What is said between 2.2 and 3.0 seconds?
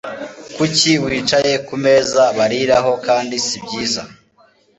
bariraho